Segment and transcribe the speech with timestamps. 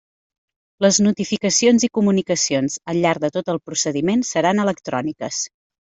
[0.85, 5.49] Les notificacions i comunicacions al llarg de tot el procediment seran electròniques.